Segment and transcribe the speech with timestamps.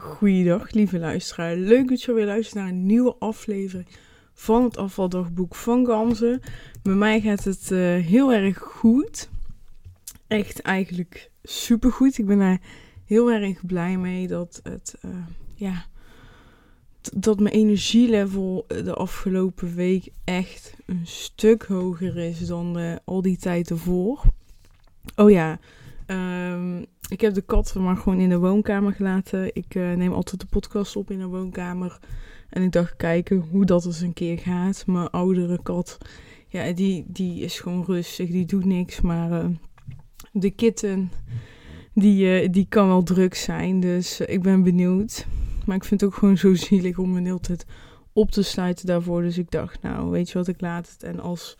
[0.00, 1.56] Goeiedag, lieve luisteraar.
[1.56, 3.88] Leuk dat je weer luistert naar een nieuwe aflevering
[4.32, 6.40] van het afvaldagboek van Gamze.
[6.82, 9.28] Bij mij gaat het uh, heel erg goed.
[10.26, 12.18] Echt eigenlijk supergoed.
[12.18, 12.60] Ik ben daar
[13.04, 15.10] heel erg blij mee dat het, uh,
[15.54, 15.84] ja,
[17.14, 23.70] dat mijn energielevel de afgelopen week echt een stuk hoger is dan al die tijd
[23.70, 24.22] ervoor.
[25.16, 25.58] Oh ja,
[26.10, 29.54] um, ik heb de kat maar gewoon in de woonkamer gelaten.
[29.54, 31.98] Ik uh, neem altijd de podcast op in de woonkamer.
[32.48, 34.86] En ik dacht kijken hoe dat eens een keer gaat.
[34.86, 35.98] Mijn oudere kat,
[36.48, 38.30] ja, die, die is gewoon rustig.
[38.30, 39.00] Die doet niks.
[39.00, 39.50] Maar uh,
[40.32, 41.10] de kitten,
[41.94, 43.80] die, uh, die kan wel druk zijn.
[43.80, 45.26] Dus ik ben benieuwd.
[45.66, 47.66] Maar ik vind het ook gewoon zo zielig om een hele tijd
[48.12, 49.22] op te sluiten daarvoor.
[49.22, 51.02] Dus ik dacht, nou, weet je wat, ik laat het.
[51.02, 51.54] En als,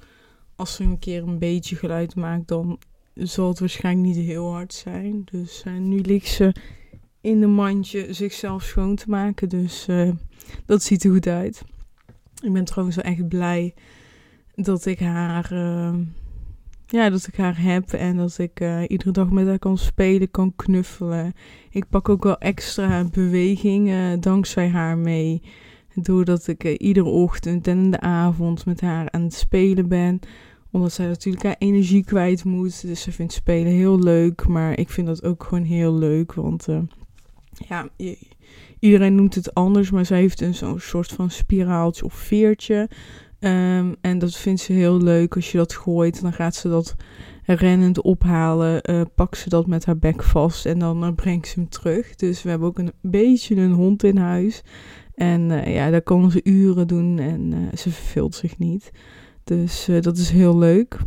[0.56, 2.78] als ze een keer een beetje geluid maakt, dan
[3.14, 5.23] zal het waarschijnlijk niet heel hard zijn.
[5.30, 6.55] Dus uh, nu ligt ze
[7.20, 9.48] in de mandje zichzelf schoon te maken.
[9.48, 10.10] Dus uh,
[10.66, 11.62] dat ziet er goed uit.
[12.42, 13.75] Ik ben trouwens wel echt blij
[14.55, 15.94] dat ik haar, uh,
[16.86, 20.53] ja, dat ik haar heb en dat ik iedere dag met haar kan spelen, kan
[20.56, 21.33] knuffelen.
[21.70, 25.42] Ik pak ook wel extra beweging dankzij haar mee.
[25.94, 30.20] Doordat ik iedere ochtend en in de avond met haar aan het spelen ben
[30.70, 32.86] omdat zij natuurlijk haar energie kwijt moet.
[32.86, 34.46] Dus ze vindt spelen heel leuk.
[34.46, 36.32] Maar ik vind dat ook gewoon heel leuk.
[36.32, 36.78] Want uh,
[37.68, 37.88] ja,
[38.78, 39.91] iedereen noemt het anders.
[39.91, 42.88] Maar zij heeft een zo'n soort van spiraaltje of veertje.
[43.41, 45.34] Um, en dat vindt ze heel leuk.
[45.34, 46.96] Als je dat gooit, dan gaat ze dat
[47.44, 48.91] rennend ophalen.
[48.91, 50.66] Uh, pakt ze dat met haar bek vast.
[50.66, 52.14] En dan uh, brengt ze hem terug.
[52.14, 54.62] Dus we hebben ook een beetje een hond in huis.
[55.14, 57.18] En ja, daar kan ze uren doen.
[57.18, 58.91] En ze verveelt zich niet.
[59.56, 60.98] Dus uh, dat is heel leuk.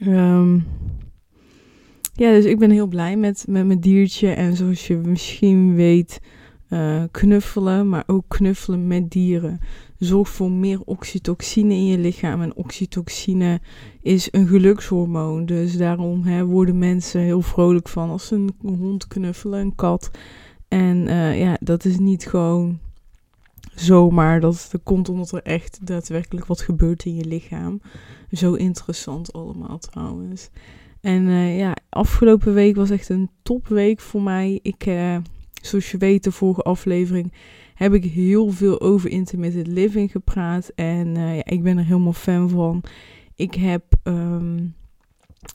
[0.00, 0.66] Um,
[2.14, 4.28] ja, dus ik ben heel blij met, met mijn diertje.
[4.28, 6.20] En zoals je misschien weet,
[6.70, 9.60] uh, knuffelen, maar ook knuffelen met dieren.
[9.98, 12.42] Zorgt voor meer oxytocine in je lichaam.
[12.42, 13.60] En oxytocine
[14.02, 15.46] is een gelukshormoon.
[15.46, 20.10] Dus daarom hè, worden mensen heel vrolijk van als ze een hond knuffelen, een kat.
[20.68, 22.78] En uh, ja, dat is niet gewoon
[23.74, 24.40] zomaar.
[24.40, 27.80] Dat, dat komt omdat er echt daadwerkelijk wat gebeurt in je lichaam.
[28.30, 30.50] Zo interessant allemaal trouwens.
[31.00, 34.58] En uh, ja, afgelopen week was echt een topweek voor mij.
[34.62, 35.16] Ik, uh,
[35.62, 37.32] zoals je weet, de vorige aflevering
[37.74, 40.72] heb ik heel veel over intermittent living gepraat.
[40.74, 42.82] En uh, ja, ik ben er helemaal fan van.
[43.34, 44.74] Ik heb, um,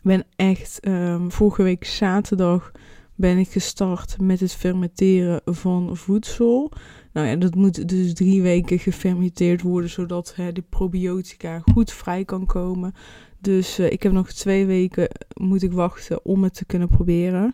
[0.04, 2.72] ben echt, um, vorige week zaterdag
[3.18, 6.72] ben ik gestart met het fermenteren van voedsel.
[7.14, 12.26] Nou ja, dat moet dus drie weken gefermenteerd worden, zodat hè, de probiotica goed vrij
[12.26, 12.94] kan komen.
[13.40, 17.54] Dus uh, ik heb nog twee weken moet ik wachten om het te kunnen proberen.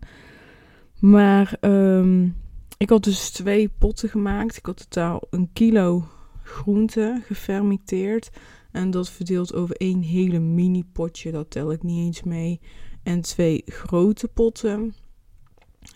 [1.00, 2.36] Maar um,
[2.78, 4.58] ik had dus twee potten gemaakt.
[4.58, 6.08] Ik had totaal een kilo
[6.44, 8.30] groente gefermenteerd.
[8.72, 11.32] En dat verdeeld over één hele mini potje.
[11.32, 12.60] Dat tel ik niet eens mee.
[13.04, 14.94] En twee grote potten.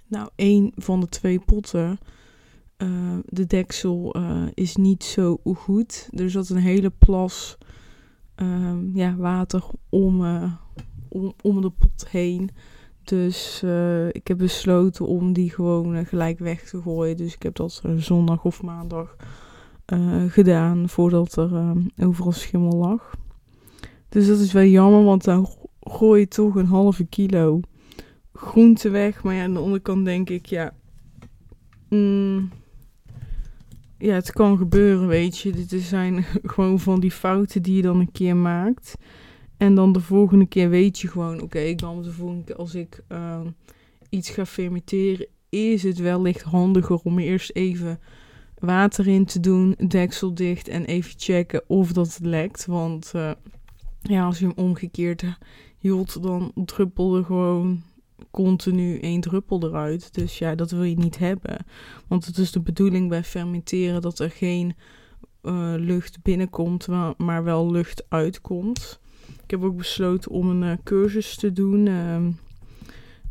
[0.07, 2.00] Nou, één van de twee potten
[2.78, 6.09] uh, de deksel uh, is niet zo goed.
[6.12, 7.57] Er zat een hele plas
[8.35, 10.53] uh, ja, water om, uh,
[11.07, 12.50] om, om de pot heen.
[13.03, 13.63] Dus
[14.12, 17.18] ik heb besloten om die gewoon gelijk weg te gooien.
[17.18, 19.16] Dus ik heb dat zondag of maandag
[20.28, 23.16] gedaan voordat er overal schimmel lag.
[24.09, 25.50] Dus dat is wel jammer, want dan
[25.81, 27.59] gooi je toch een halve kilo
[28.38, 29.24] groente weg.
[29.24, 30.74] Maar ja, aan de onderkant denk ik, ja...
[31.90, 32.50] Mm,
[33.98, 35.52] ja, het kan gebeuren, weet je.
[35.52, 38.96] Dit zijn gewoon van die fouten die je dan een keer maakt.
[39.58, 43.03] En dan de volgende keer weet je gewoon, oké, dan de volgende keer als ik
[43.09, 43.40] uh,
[44.09, 48.00] iets ga fermenteren, is het wellicht handiger om eerst even
[48.59, 52.66] water in te doen, deksel dicht en even checken of dat het lekt.
[52.66, 53.31] Want uh,
[54.02, 55.24] ja, als je hem omgekeerd
[55.78, 57.84] hield, dan druppelde gewoon
[58.44, 60.14] continu één druppel eruit.
[60.14, 61.58] Dus ja, dat wil je niet hebben.
[62.08, 64.75] Want het is de bedoeling bij fermenteren dat er geen
[65.44, 66.88] uh, lucht binnenkomt,
[67.18, 69.00] maar wel lucht uitkomt.
[69.44, 71.86] Ik heb ook besloten om een uh, cursus te doen.
[71.86, 72.28] Uh,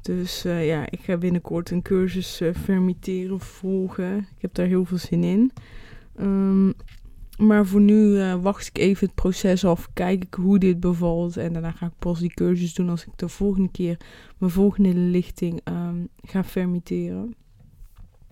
[0.03, 4.17] dus uh, ja, ik ga binnenkort een cursus fermenteren volgen.
[4.17, 5.53] Ik heb daar heel veel zin in.
[6.21, 6.75] Um,
[7.37, 11.37] maar voor nu uh, wacht ik even het proces af, kijk ik hoe dit bevalt.
[11.37, 13.97] En daarna ga ik pas die cursus doen als ik de volgende keer
[14.39, 17.35] mijn volgende lichting um, ga fermenteren.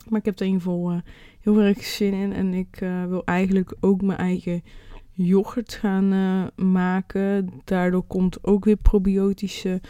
[0.08, 0.98] Maar ik heb er in ieder geval uh,
[1.40, 2.32] heel erg zin in.
[2.32, 4.62] En ik uh, wil eigenlijk ook mijn eigen
[5.10, 6.08] yoghurt gaan
[6.56, 7.50] maken.
[7.64, 9.80] Daardoor komt ook weer probiotische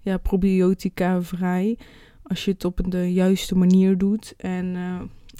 [0.00, 1.78] ja, probiotica vrij.
[2.22, 4.34] Als je het op de juiste manier doet.
[4.36, 4.76] En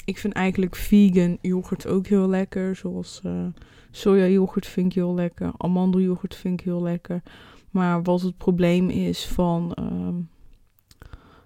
[0.05, 2.77] ik vind eigenlijk vegan yoghurt ook heel lekker.
[2.77, 3.47] Zoals uh,
[3.91, 5.53] soja yoghurt vind ik heel lekker.
[5.57, 7.23] Amandelyoghurt vind ik heel lekker.
[7.71, 10.09] Maar wat het probleem is van, uh,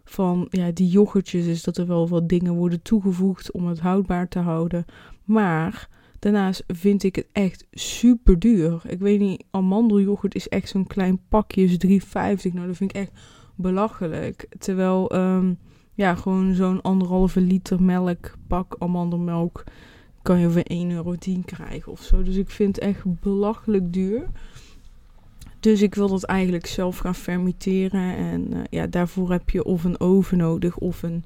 [0.04, 4.28] van ja, die yoghurtjes is dat er wel wat dingen worden toegevoegd om het houdbaar
[4.28, 4.84] te houden.
[5.24, 5.88] Maar
[6.18, 8.82] daarnaast vind ik het echt super duur.
[8.86, 12.52] Ik weet niet, amandelyoghurt is echt zo'n klein pakje, is 3,50.
[12.52, 13.12] Nou, dat vind ik echt
[13.54, 14.46] belachelijk.
[14.58, 15.58] Terwijl, um,
[15.98, 19.64] ja, gewoon zo'n anderhalve liter melk, pak amandelmelk,
[20.22, 21.14] kan je voor 1,10 euro
[21.44, 22.22] krijgen of zo.
[22.22, 24.26] Dus ik vind het echt belachelijk duur.
[25.60, 28.16] Dus ik wil dat eigenlijk zelf gaan fermenteren.
[28.16, 31.24] En uh, ja, daarvoor heb je of een oven nodig of een,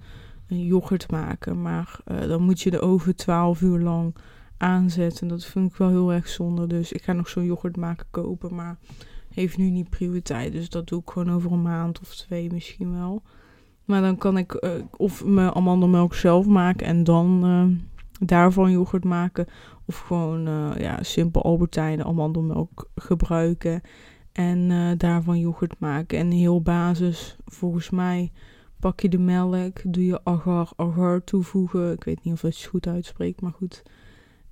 [0.49, 1.63] een yoghurt maken.
[1.63, 4.15] Maar uh, dan moet je de oven 12 uur lang
[4.57, 5.29] aanzetten.
[5.29, 6.67] Dat vind ik wel heel erg zonde.
[6.67, 8.55] Dus ik ga nog zo'n yoghurt maken kopen.
[8.55, 8.79] Maar
[9.35, 10.53] heeft nu niet prioriteit.
[10.53, 13.23] Dus dat doe ik gewoon over een maand of twee misschien wel.
[13.85, 17.65] Maar dan kan ik uh, of mijn amandelmelk zelf maken en dan uh,
[18.27, 19.47] daarvan yoghurt maken.
[19.87, 23.81] Of gewoon uh, ja, simpel Albertijn amandelmelk gebruiken.
[24.33, 26.19] En daarvan yoghurt maken.
[26.19, 28.33] En heel basis, volgens mij,
[28.81, 31.93] pak je de melk, doe je agar, agar toevoegen.
[31.93, 33.83] Ik weet niet of het goed uitspreekt, maar goed.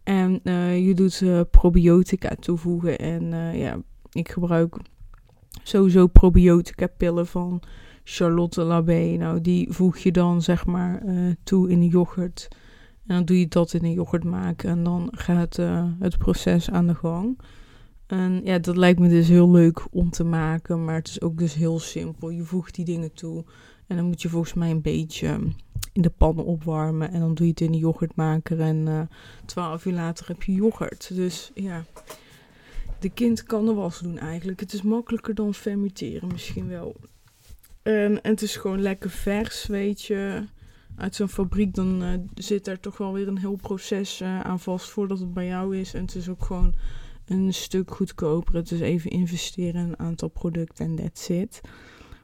[0.03, 0.41] En
[0.85, 2.99] je doet probiotica toevoegen.
[2.99, 3.79] En ja,
[4.13, 4.77] ik gebruik
[5.63, 7.63] sowieso probiotica pillen van
[8.05, 9.17] Charlotte Labé.
[9.17, 12.49] Nou, die voeg je dan zeg maar uh, toe in de yoghurt.
[13.07, 14.71] En dan doe je dat in de yoghurt maken.
[14.71, 17.39] En dan gaat uh, het proces aan de gang.
[18.07, 20.85] En ja, dat lijkt me dus heel leuk om te maken.
[20.85, 22.31] Maar het is ook dus heel simpel.
[22.31, 23.45] Je voegt die dingen toe.
[23.87, 25.39] En dan moet je volgens mij een beetje
[25.93, 27.13] in de pan opwarmen.
[27.13, 28.61] En dan doe je het in de yoghurtmaker.
[28.61, 29.01] En uh,
[29.45, 31.15] twaalf uur later heb je yoghurt.
[31.15, 31.85] Dus ja,
[32.99, 34.61] de kind kan de was doen eigenlijk.
[34.61, 36.97] Het is makkelijker dan fermenteren misschien wel.
[37.83, 40.45] En, en het is gewoon lekker vers, weet je.
[40.97, 44.61] Uit zo'n fabriek dan uh, zit er toch wel weer een heel proces uh, aan
[44.61, 45.95] vast voordat het bij jou is.
[45.95, 46.75] En het is ook gewoon
[47.27, 48.55] een stuk goedkoper.
[48.55, 51.61] Het is even investeren in een aantal producten en that's it.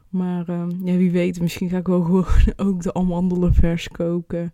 [0.09, 4.51] Maar uh, ja, wie weet, misschien ga ik wel gewoon ook de amandelen vers koken.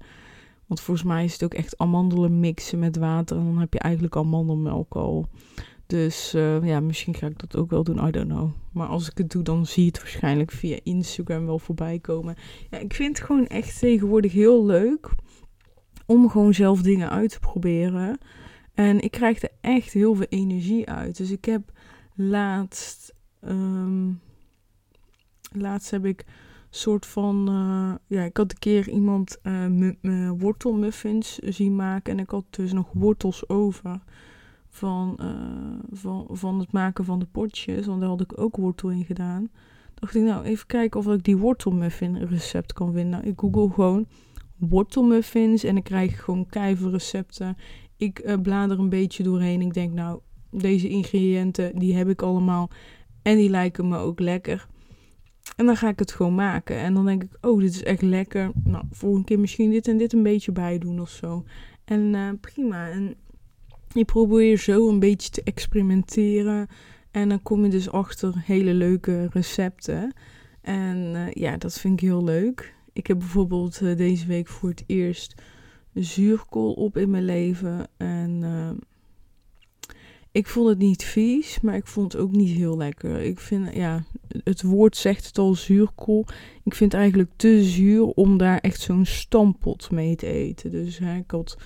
[0.65, 3.37] Want volgens mij is het ook echt amandelen mixen met water.
[3.37, 5.27] En dan heb je eigenlijk amandelmelk al.
[5.85, 8.07] Dus uh, ja, misschien ga ik dat ook wel doen.
[8.07, 8.51] I don't know.
[8.71, 12.35] Maar als ik het doe, dan zie je het waarschijnlijk via Instagram wel voorbij komen.
[12.69, 15.09] Ja, ik vind het gewoon echt tegenwoordig heel leuk
[16.05, 18.17] om gewoon zelf dingen uit te proberen.
[18.73, 21.17] En ik krijg er echt heel veel energie uit.
[21.17, 21.71] Dus ik heb
[22.15, 23.13] laatst.
[23.47, 24.19] Um,
[25.51, 26.25] laatst heb ik
[26.69, 27.49] soort van.
[27.49, 32.13] Uh, ja, ik had een keer iemand uh, wortelmuffins zien maken.
[32.13, 34.01] En ik had dus nog wortels over
[34.75, 35.27] van, uh,
[35.91, 37.85] van, van het maken van de potjes.
[37.85, 39.49] Want daar had ik ook wortel in gedaan.
[39.93, 43.09] Dacht ik, nou, even kijken of ik die wortelmuffin recept kan vinden.
[43.09, 44.05] Nou, ik google gewoon
[44.57, 47.57] wortelmuffins en ik krijg gewoon kijver recepten.
[47.97, 49.61] Ik uh, blader een beetje doorheen.
[49.61, 50.19] Ik denk, nou,
[50.51, 52.69] deze ingrediënten, die heb ik allemaal.
[53.21, 54.67] En die lijken me ook lekker.
[55.55, 56.77] En dan ga ik het gewoon maken.
[56.77, 58.51] En dan denk ik, oh, dit is echt lekker.
[58.63, 61.43] Nou, volgende keer misschien dit en dit een beetje bij doen of zo.
[61.85, 62.89] En uh, prima.
[62.89, 63.15] En
[63.93, 66.67] je probeert zo een beetje te experimenteren.
[67.11, 70.13] En dan kom je dus achter hele leuke recepten.
[70.61, 72.73] En uh, ja, dat vind ik heel leuk.
[72.93, 75.41] Ik heb bijvoorbeeld uh, deze week voor het eerst
[75.93, 77.87] zuurkool op in mijn leven.
[77.97, 78.69] En uh,
[80.31, 83.21] ik vond het niet vies, maar ik vond het ook niet heel lekker.
[83.21, 84.03] Ik vind, ja,
[84.43, 86.25] het woord zegt het al, zuurkool.
[86.63, 90.71] Ik vind het eigenlijk te zuur om daar echt zo'n stampot mee te eten.
[90.71, 91.57] Dus hè, ik had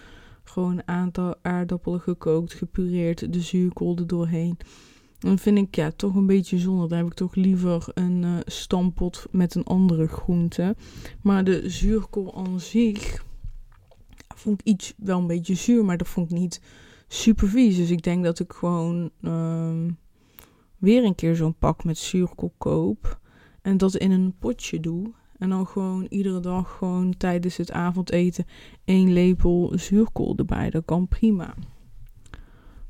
[0.49, 4.57] gewoon een aantal aardappelen gekookt, gepureerd, de zuurkool er doorheen.
[5.19, 6.87] Dan vind ik ja, toch een beetje zonde.
[6.87, 10.75] Dan heb ik toch liever een uh, stampot met een andere groente.
[11.21, 13.25] Maar de zuurkool aan zich
[14.35, 16.61] vond ik iets wel een beetje zuur, maar dat vond ik niet
[17.07, 17.75] super vies.
[17.75, 19.85] Dus ik denk dat ik gewoon uh,
[20.77, 23.19] weer een keer zo'n pak met zuurkool koop.
[23.61, 25.13] En dat in een potje doe.
[25.37, 28.45] En dan gewoon iedere dag gewoon tijdens het avondeten
[28.85, 30.69] één lepel zuurkool erbij.
[30.69, 31.53] Dat kan prima.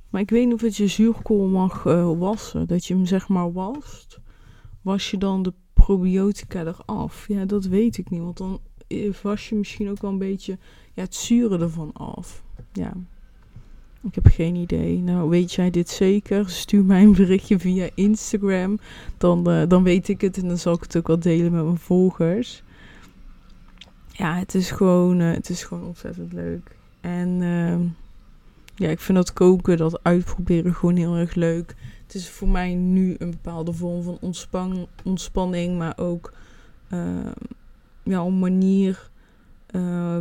[0.09, 2.67] Maar ik weet niet of het je zuurkool mag uh, wassen.
[2.67, 4.19] Dat je hem zeg maar wast.
[4.81, 7.27] Was je dan de probiotica eraf?
[7.27, 8.21] Ja, dat weet ik niet.
[8.21, 8.59] Want dan
[9.21, 10.57] was je misschien ook wel een beetje
[10.93, 12.43] ja, het zure ervan af.
[12.73, 12.93] Ja.
[14.01, 14.97] Ik heb geen idee.
[14.97, 16.49] Nou, weet jij dit zeker?
[16.49, 18.79] Stuur mij een berichtje via Instagram.
[19.17, 21.63] Dan, uh, dan weet ik het en dan zal ik het ook wel delen met
[21.63, 22.63] mijn volgers.
[24.11, 26.75] Ja, het is gewoon, uh, het is gewoon ontzettend leuk.
[27.01, 27.79] En uh,
[28.75, 31.75] ja, ik vind dat koken, dat uitproberen gewoon heel erg leuk.
[32.05, 36.33] Het is voor mij nu een bepaalde vorm van ontspan ontspanning, maar ook
[36.89, 37.31] ehm,
[38.03, 39.09] ja, een manier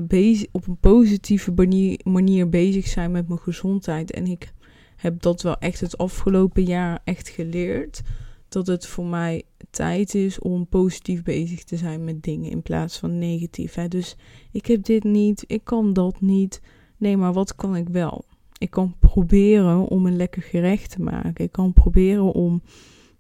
[0.02, 4.10] bezig, op een positieve manier, manier bezig zijn met mijn gezondheid.
[4.10, 4.52] En ik
[4.96, 8.02] heb dat wel echt het afgelopen jaar echt geleerd.
[8.48, 12.98] Dat het voor mij tijd is om positief bezig te zijn met dingen in plaats
[12.98, 13.74] van negatief.
[13.74, 13.88] Hè.
[13.88, 14.16] Dus
[14.52, 16.60] ik heb dit niet, ik kan dat niet.
[16.96, 18.24] Nee, maar wat kan ik wel?
[18.58, 21.44] Ik kan proberen om een lekker gerecht te maken.
[21.44, 22.62] Ik kan proberen om,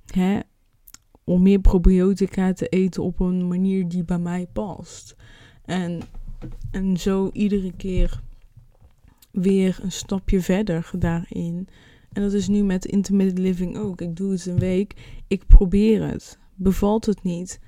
[0.06, 0.38] hè,
[1.24, 5.16] om meer probiotica te eten op een manier die bij mij past.
[5.66, 6.00] En,
[6.70, 8.20] en zo iedere keer
[9.30, 11.68] weer een stapje verder daarin.
[12.12, 14.00] En dat is nu met intermittent living ook.
[14.00, 14.94] Ik doe het een week,
[15.26, 16.38] ik probeer het.
[16.54, 17.60] Bevalt het niet,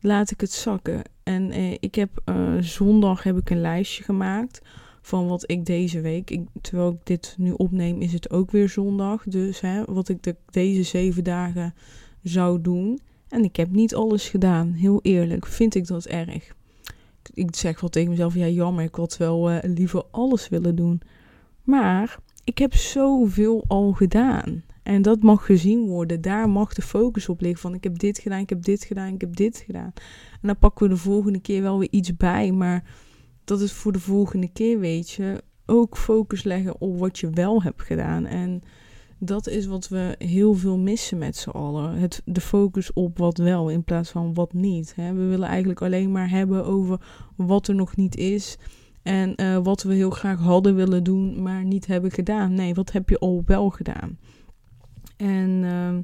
[0.00, 1.02] laat ik het zakken.
[1.22, 4.62] En eh, ik heb uh, zondag heb ik een lijstje gemaakt
[5.02, 9.24] van wat ik deze week, terwijl ik dit nu opneem, is het ook weer zondag.
[9.24, 11.74] Dus hè, wat ik de, deze zeven dagen
[12.22, 13.00] zou doen.
[13.28, 15.46] En ik heb niet alles gedaan, heel eerlijk.
[15.46, 16.54] Vind ik dat erg?
[17.34, 21.00] Ik zeg wel tegen mezelf, ja jammer, ik had wel uh, liever alles willen doen.
[21.62, 24.62] Maar ik heb zoveel al gedaan.
[24.82, 26.20] En dat mag gezien worden.
[26.20, 27.60] Daar mag de focus op liggen.
[27.60, 29.92] Van ik heb dit gedaan, ik heb dit gedaan, ik heb dit gedaan.
[30.32, 32.52] En dan pakken we de volgende keer wel weer iets bij.
[32.52, 32.84] Maar
[33.44, 35.42] dat is voor de volgende keer, weet je.
[35.66, 38.26] Ook focus leggen op wat je wel hebt gedaan.
[38.26, 38.62] En
[39.24, 41.94] dat is wat we heel veel missen met z'n allen.
[41.94, 44.92] Het, de focus op wat wel in plaats van wat niet.
[44.96, 45.12] Hè.
[45.12, 47.00] We willen eigenlijk alleen maar hebben over
[47.36, 48.58] wat er nog niet is.
[49.02, 52.54] En uh, wat we heel graag hadden willen doen, maar niet hebben gedaan.
[52.54, 54.18] Nee, wat heb je al wel gedaan?
[55.16, 55.96] En uh,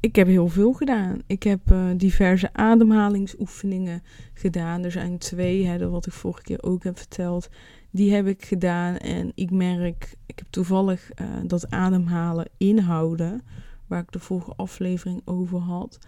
[0.00, 1.18] ik heb heel veel gedaan.
[1.26, 4.02] Ik heb uh, diverse ademhalingsoefeningen
[4.34, 4.84] gedaan.
[4.84, 7.48] Er zijn twee, hè, wat ik vorige keer ook heb verteld.
[7.96, 8.96] Die heb ik gedaan.
[8.96, 13.42] En ik merk, ik heb toevallig uh, dat ademhalen inhouden,
[13.86, 15.98] waar ik de vorige aflevering over had.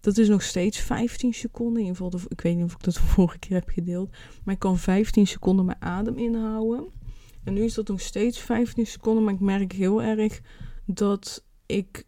[0.00, 1.82] Dat is nog steeds 15 seconden.
[1.82, 4.10] In geval, ik weet niet of ik dat de vorige keer heb gedeeld.
[4.44, 6.84] Maar ik kan 15 seconden mijn adem inhouden.
[7.44, 9.24] En nu is dat nog steeds 15 seconden.
[9.24, 10.40] Maar ik merk heel erg
[10.84, 12.04] dat ik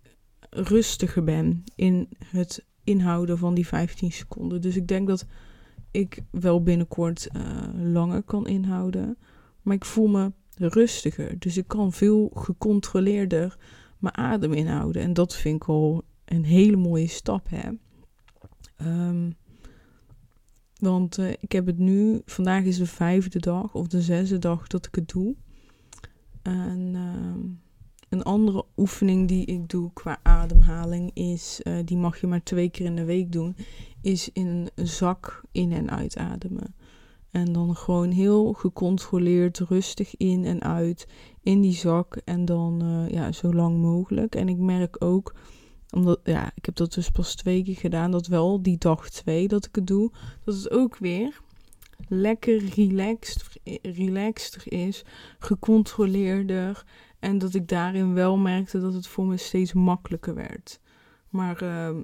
[0.51, 4.61] rustiger ben in het inhouden van die 15 seconden.
[4.61, 5.27] Dus ik denk dat
[5.91, 9.19] ik wel binnenkort uh, langer kan inhouden.
[9.63, 11.39] Maar ik voel me rustiger.
[11.39, 13.57] Dus ik kan veel gecontroleerder
[13.99, 15.03] mijn adem inhouden.
[15.03, 17.47] En dat vind ik al een hele mooie stap.
[17.51, 17.71] Hè?
[19.09, 19.37] Um,
[20.79, 24.67] want uh, ik heb het nu, vandaag is de vijfde dag of de zesde dag
[24.67, 25.35] dat ik het doe.
[26.43, 27.51] En uh,
[28.09, 32.69] een andere oefening die ik doe qua ademhaling is, uh, die mag je maar twee
[32.69, 33.57] keer in de week doen,
[34.03, 36.75] is in een zak in- en uitademen.
[37.31, 41.07] En dan gewoon heel gecontroleerd, rustig in en uit
[41.43, 42.17] in die zak.
[42.25, 44.35] En dan uh, ja, zo lang mogelijk.
[44.35, 45.35] En ik merk ook
[45.91, 48.11] omdat, ja, ik heb dat dus pas twee keer gedaan.
[48.11, 50.11] Dat wel die dag twee dat ik het doe.
[50.45, 51.41] Dat het ook weer
[52.09, 53.45] lekker relaxed,
[53.83, 55.05] relaxter is.
[55.39, 56.85] Gecontroleerder.
[57.19, 60.81] En dat ik daarin wel merkte dat het voor me steeds makkelijker werd.
[61.29, 61.97] Maar uh,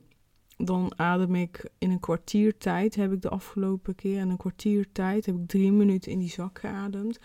[0.57, 4.21] dan adem ik in een kwartier tijd, heb ik de afgelopen keer.
[4.21, 7.19] In een kwartier tijd heb ik drie minuten in die zak geademd.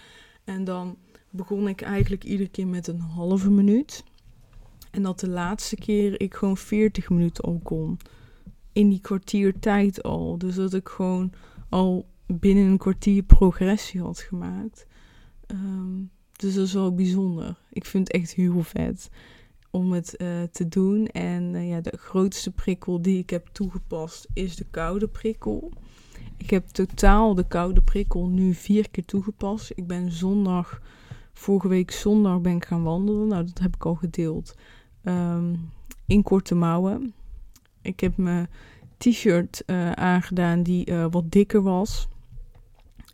[0.44, 0.98] En dan
[1.30, 4.04] begon ik eigenlijk iedere keer met een halve minuut.
[4.92, 8.00] En dat de laatste keer ik gewoon 40 minuten al kon.
[8.74, 10.38] In die kwartier tijd al.
[10.38, 11.32] Dus dat ik gewoon
[11.70, 14.86] al binnen een kwartier progressie had gemaakt.
[15.48, 17.56] Um, dus dat is wel bijzonder.
[17.72, 19.10] Ik vind het echt heel vet
[19.70, 21.08] om het uh, te doen.
[21.08, 25.72] En uh, ja, de grootste prikkel die ik heb toegepast is de koude prikkel.
[26.38, 29.72] Ik heb totaal de koude prikkel nu vier keer toegepast.
[29.76, 30.82] Ik ben zondag,
[31.34, 33.28] vorige week zondag ben ik gaan wandelen.
[33.28, 34.56] Nou, dat heb ik al gedeeld.
[35.04, 35.72] Um,
[36.06, 37.14] in korte mouwen.
[37.82, 38.50] Ik heb mijn
[38.98, 42.08] t-shirt uh, aangedaan die wat dikker was.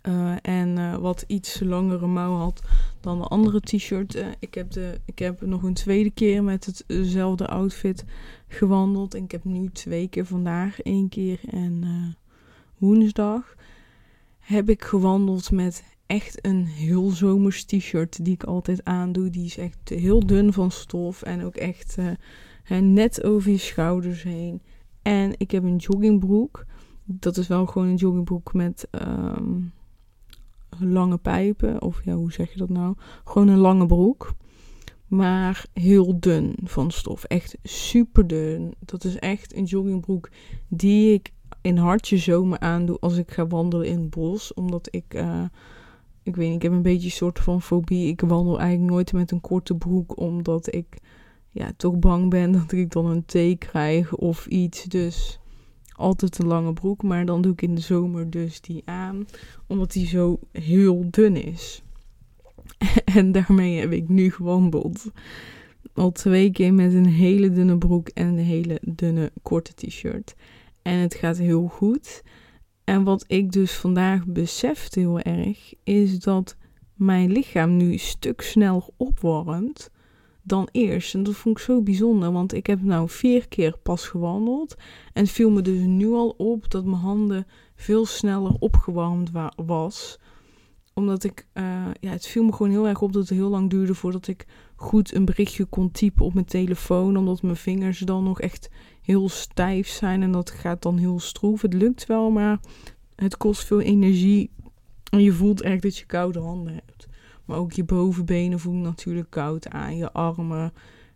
[0.07, 2.62] Uh, en wat iets langere mouw had
[3.01, 4.25] dan de andere t-shirt.
[4.39, 8.05] ik, heb de, ik heb nog een tweede keer met hetzelfde outfit
[8.47, 9.13] gewandeld.
[9.13, 11.83] En ik heb nu twee keer vandaag, één keer en
[12.77, 13.55] woensdag.
[14.39, 19.29] Heb ik gewandeld met echt een heel zomers t-shirt die ik altijd aandoe.
[19.29, 21.97] Die is echt heel dun van stof en ook echt
[22.69, 24.62] net over je schouders heen.
[25.01, 26.65] En ik heb een joggingbroek.
[27.03, 29.74] Dat is wel gewoon een joggingbroek met um,
[30.79, 31.82] lange pijpen.
[31.82, 32.96] Of ja, hoe zeg je dat nou?
[33.24, 34.34] Gewoon een lange broek.
[35.08, 37.24] Maar heel dun van stof.
[37.24, 38.74] Echt super dun.
[38.79, 40.29] Dat is echt een joggingbroek
[40.67, 44.53] die ik in hartje zomer aandoe als ik ga wandelen in het bos.
[44.53, 45.13] Omdat ik...
[45.13, 45.44] Uh,
[46.24, 48.08] ik weet niet, ik heb een beetje een soort van fobie.
[48.08, 50.98] Ik wandel eigenlijk nooit met een korte broek, omdat ik
[51.51, 54.84] ja, toch bang ben dat ik dan een thee krijg of iets.
[54.84, 55.39] Dus
[55.95, 59.27] altijd een lange broek, maar dan doe ik in de zomer dus die aan,
[59.67, 61.83] omdat die zo heel dun is.
[63.17, 65.05] en daarmee heb ik nu gewandeld.
[65.93, 70.35] Al twee keer met een hele dunne broek en een hele dunne korte t-shirt.
[70.81, 72.23] En het gaat heel goed.
[72.83, 76.55] En wat ik dus vandaag besefte heel erg, is dat
[76.93, 79.89] mijn lichaam nu een stuk sneller opwarmt
[80.47, 81.13] dan eerst.
[81.13, 84.75] En dat vond ik zo bijzonder, want ik heb nou vier keer pas gewandeld.
[85.13, 90.19] En het viel me dus nu al op dat mijn handen veel sneller opgewarmd was.
[90.93, 91.63] Omdat ik, uh,
[91.99, 94.45] ja, het viel me gewoon heel erg op dat het heel lang duurde voordat ik
[94.75, 97.17] goed een berichtje kon typen op mijn telefoon.
[97.17, 98.69] Omdat mijn vingers dan nog echt
[99.01, 101.61] heel stijf zijn en dat gaat dan heel stroef.
[101.61, 102.59] Het lukt wel, maar
[103.15, 104.49] het kost veel energie.
[105.11, 106.94] En je voelt echt dat je koude handen hebt.
[107.45, 110.73] Maar ook je bovenbenen voelen natuurlijk koud aan, je armen.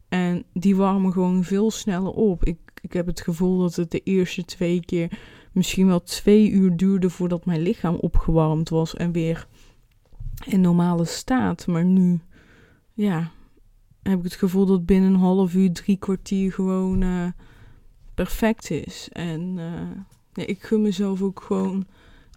[0.09, 2.45] En die warmen gewoon veel sneller op.
[2.45, 5.19] Ik, ik heb het gevoel dat het de eerste twee keer
[5.51, 9.47] misschien wel twee uur duurde voordat mijn lichaam opgewarmd was en weer
[10.45, 11.67] in normale staat.
[11.67, 12.19] Maar nu,
[12.93, 13.31] ja,
[14.03, 17.27] heb ik het gevoel dat binnen een half uur, drie kwartier gewoon uh,
[18.13, 19.09] perfect is.
[19.11, 19.53] En
[20.33, 21.87] ja, ik gun mezelf ook gewoon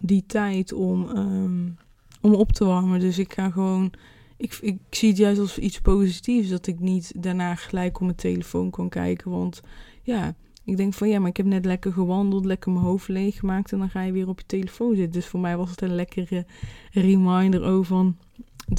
[0.01, 1.77] die tijd om, um,
[2.23, 2.99] om op te warmen.
[2.99, 3.93] Dus ik ga gewoon.
[4.37, 8.15] Ik, ik zie het juist als iets positiefs dat ik niet daarna gelijk op mijn
[8.15, 9.31] telefoon kan kijken.
[9.31, 9.61] Want
[10.01, 13.35] ja, ik denk van ja, maar ik heb net lekker gewandeld, lekker mijn hoofd leeg
[13.35, 15.11] gemaakt en dan ga je weer op je telefoon zitten.
[15.11, 16.45] Dus voor mij was het een lekkere
[16.91, 18.17] reminder over van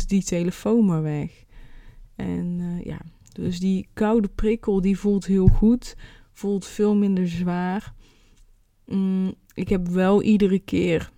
[0.07, 1.45] die telefoon maar weg.
[2.17, 3.01] En uh, ja,
[3.33, 5.97] dus die koude prikkel die voelt heel goed,
[6.33, 7.95] voelt veel minder zwaar.
[8.87, 11.13] Mm, ik heb wel iedere keer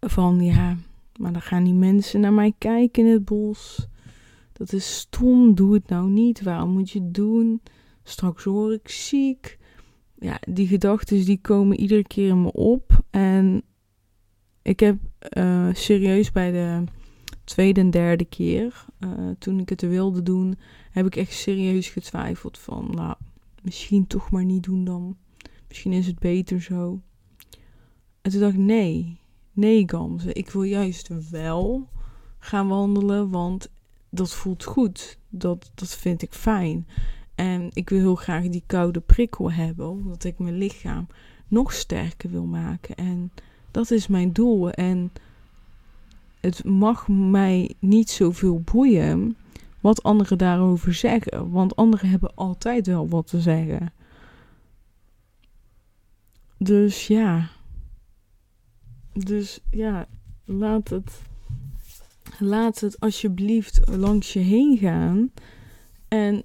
[0.00, 0.76] van ja,
[1.18, 3.88] maar dan gaan die mensen naar mij kijken in het bos.
[4.52, 6.42] Dat is stom, doe het nou niet.
[6.42, 7.62] Waarom moet je het doen?
[8.02, 9.58] Straks hoor ik ziek.
[10.18, 13.04] Ja, die gedachten die komen iedere keer in me op.
[13.10, 13.62] En
[14.62, 14.96] ik heb
[15.36, 16.84] uh, serieus bij de
[17.44, 20.54] tweede en derde keer, uh, toen ik het wilde doen,
[20.90, 23.14] heb ik echt serieus getwijfeld van, nou,
[23.62, 25.16] misschien toch maar niet doen dan.
[25.68, 27.00] Misschien is het beter zo.
[28.22, 29.20] En toen dacht ik, nee,
[29.56, 31.88] nee Gamze, ik wil juist wel
[32.38, 33.70] gaan wandelen, want
[34.10, 35.18] dat voelt goed.
[35.28, 36.86] Dat, dat vind ik fijn.
[37.34, 41.06] En ik wil heel graag die koude prikkel hebben, omdat ik mijn lichaam
[41.48, 42.94] nog sterker wil maken.
[42.94, 43.32] En
[43.70, 44.70] dat is mijn doel.
[44.70, 45.12] En
[46.40, 49.36] het mag mij niet zoveel boeien
[49.80, 51.50] wat anderen daarover zeggen.
[51.50, 53.92] Want anderen hebben altijd wel wat te zeggen.
[56.58, 57.48] Dus ja.
[59.24, 60.08] Dus ja,
[60.44, 61.22] laat het.
[62.38, 65.30] Laat het alsjeblieft langs je heen gaan.
[66.08, 66.42] En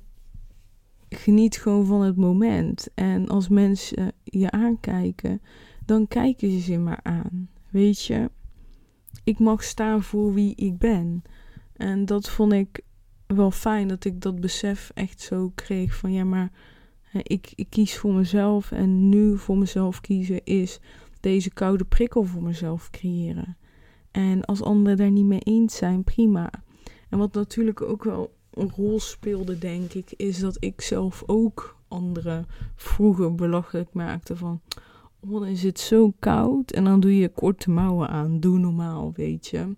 [1.09, 2.87] geniet gewoon van het moment.
[2.93, 5.41] En als mensen je aankijken,
[5.85, 7.49] dan kijken ze ze maar aan.
[7.69, 8.31] Weet je,
[9.23, 11.21] ik mag staan voor wie ik ben.
[11.75, 12.81] En dat vond ik
[13.27, 16.51] wel fijn dat ik dat besef echt zo kreeg van ja, maar
[17.23, 20.79] ik, ik kies voor mezelf en nu voor mezelf kiezen is
[21.21, 23.57] deze koude prikkel voor mezelf creëren.
[24.11, 26.49] En als anderen daar niet mee eens zijn, prima.
[27.09, 31.77] En wat natuurlijk ook wel een rol speelde, denk ik, is dat ik zelf ook
[31.87, 34.61] anderen vroeger belachelijk maakte van.
[35.19, 38.39] Oh, dan is het zo koud en dan doe je korte mouwen aan.
[38.39, 39.75] Doe normaal, weet je.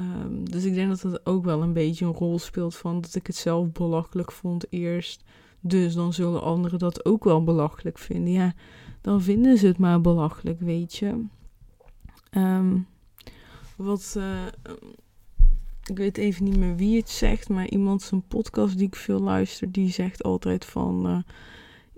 [0.00, 3.14] Um, dus ik denk dat dat ook wel een beetje een rol speelt van dat
[3.14, 5.24] ik het zelf belachelijk vond eerst.
[5.60, 8.32] Dus dan zullen anderen dat ook wel belachelijk vinden.
[8.32, 8.54] Ja,
[9.02, 11.24] dan vinden ze het maar belachelijk, weet je.
[12.30, 12.86] Um,
[13.76, 14.46] wat, uh,
[15.84, 19.20] ik weet even niet meer wie het zegt, maar iemand zijn podcast die ik veel
[19.20, 21.18] luister, die zegt altijd van, uh,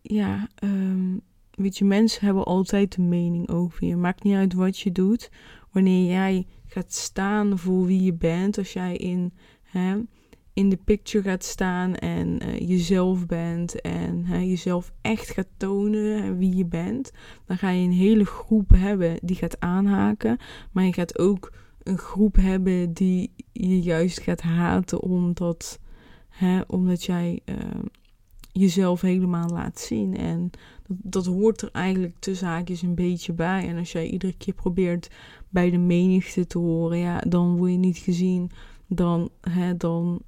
[0.03, 3.97] ja, um, weet je, mensen hebben altijd een mening over je.
[3.97, 5.31] Maakt niet uit wat je doet.
[5.73, 10.01] Wanneer jij gaat staan voor wie je bent, als jij in, hè,
[10.55, 16.57] in de picture gaat staan en uh, jezelf bent en jezelf echt gaat tonen wie
[16.57, 17.13] je bent,
[17.47, 20.39] dan ga je een hele groep hebben die gaat aanhaken.
[20.73, 25.79] Maar je gaat ook een groep hebben die je juist gaat haten omdat,
[26.29, 27.57] hè, omdat jij uh,
[28.53, 30.17] jezelf helemaal laat zien.
[30.17, 30.51] En
[30.87, 33.69] dat, dat hoort er eigenlijk tussen haakjes een beetje bij.
[33.69, 35.11] En als jij iedere keer probeert
[35.49, 38.51] bij de menigte te horen, ja, dan word je niet gezien.
[38.87, 40.23] Dan, hè, dan,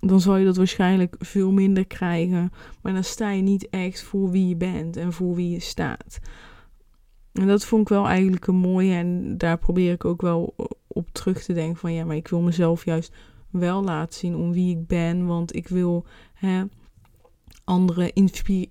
[0.00, 2.52] dan zal je dat waarschijnlijk veel minder krijgen.
[2.82, 6.18] Maar dan sta je niet echt voor wie je bent en voor wie je staat.
[7.32, 8.94] En dat vond ik wel eigenlijk een mooie.
[8.94, 10.54] En daar probeer ik ook wel
[10.86, 13.14] op terug te denken van ja, maar ik wil mezelf juist
[13.50, 15.26] wel laten zien om wie ik ben.
[15.26, 16.64] Want ik wil hè,
[17.64, 18.12] anderen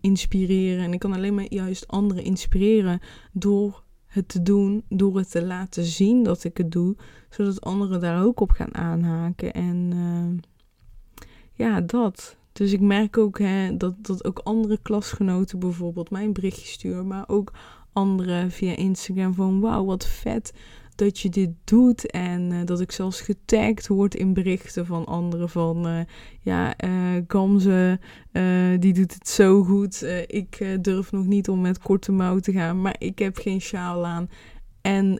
[0.01, 0.83] inspireren.
[0.83, 2.99] En ik kan alleen maar juist anderen inspireren
[3.31, 6.95] door het te doen, door het te laten zien dat ik het doe,
[7.29, 9.53] zodat anderen daar ook op gaan aanhaken.
[9.53, 10.41] En uh,
[11.57, 12.35] ja, dat.
[12.51, 17.23] Dus ik merk ook hè, dat, dat ook andere klasgenoten bijvoorbeeld mijn berichtje sturen, maar
[17.27, 17.53] ook
[17.93, 20.53] anderen via Instagram van wauw, wat vet
[20.95, 22.11] dat je dit doet.
[22.11, 25.99] En uh, dat ik zelfs getagd word in berichten van anderen van uh,
[26.39, 27.99] ja, uh, Gamze,
[28.79, 30.03] die doet het zo goed.
[30.27, 34.05] ik durf nog niet om met korte mouw te gaan, maar ik heb geen sjaal
[34.05, 34.29] aan.
[34.87, 35.19] En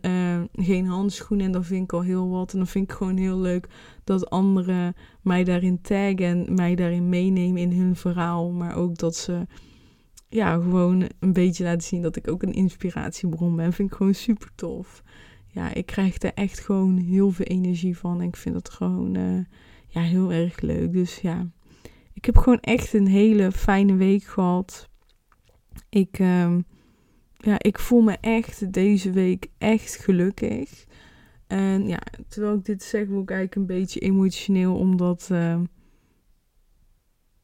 [0.53, 1.45] geen handschoenen.
[1.45, 2.51] En dat vind ik al heel wat.
[2.51, 3.67] En dan vind ik gewoon heel leuk
[4.03, 8.51] dat anderen mij daarin taggen en mij daarin meenemen in hun verhaal.
[8.51, 9.47] Maar ook dat ze
[10.30, 13.73] ja, gewoon een beetje laten zien dat ik ook een inspiratiebron ben.
[13.73, 15.03] Vind ik gewoon super tof
[15.58, 18.21] ja, ik krijg er echt gewoon heel veel energie van.
[18.21, 19.43] En ik vind het gewoon uh,
[19.88, 20.93] ja, heel erg leuk.
[20.93, 21.47] Dus ja,
[22.13, 24.89] ik heb gewoon echt een hele fijne week gehad.
[25.89, 26.56] Ik, uh,
[27.47, 30.86] ja, ik voel me echt deze week echt gelukkig.
[31.47, 35.62] En ja, terwijl ik dit zeg, word ik eigenlijk een beetje emotioneel, omdat uh,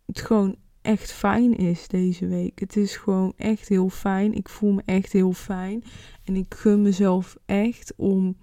[0.05, 2.59] het gewoon echt fijn is deze week.
[2.59, 4.33] Het is gewoon echt heel fijn.
[4.33, 5.83] Ik voel me echt heel fijn.
[6.23, 8.37] En ik gun mezelf echt om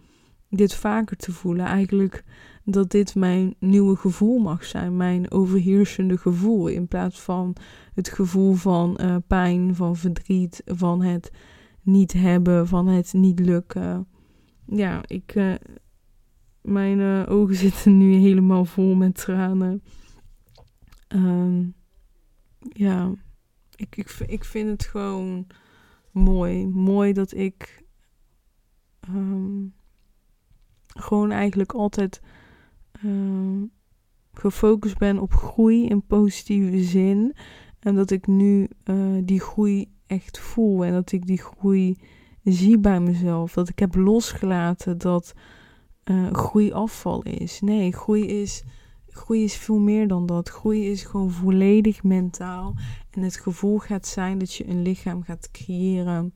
[0.51, 1.67] dit vaker te voelen.
[1.67, 2.25] Eigenlijk
[2.65, 4.97] dat dit mijn nieuwe gevoel mag zijn.
[4.97, 6.69] Mijn overheersende gevoel.
[6.69, 7.57] In plaats van
[7.95, 11.31] het gevoel van uh, pijn, van verdriet, van het
[11.83, 14.09] niet hebben, van het niet lukken.
[14.67, 15.35] Ja, ik.
[15.35, 15.55] Uh,
[16.63, 19.83] mijn uh, ogen zitten nu helemaal vol met tranen.
[21.09, 21.75] Um,
[22.59, 23.13] ja,
[23.75, 25.47] ik, ik, ik vind het gewoon
[26.13, 26.67] mooi.
[26.67, 27.85] Mooi dat ik
[29.09, 29.75] um,
[30.95, 32.21] gewoon eigenlijk altijd
[33.05, 33.71] um,
[34.33, 37.37] gefocust ben op groei in positieve zin.
[37.81, 41.99] En dat ik nu uh, die groei echt voel en dat ik die groei
[42.45, 43.53] zie bij mezelf.
[43.53, 45.35] Dat ik heb losgelaten dat
[46.05, 47.61] uh, groei afval is.
[47.61, 48.65] Nee, groei is
[49.07, 50.49] groei is veel meer dan dat.
[50.49, 52.75] Groei is gewoon volledig mentaal.
[53.11, 56.35] En het gevoel gaat zijn dat je een lichaam gaat creëren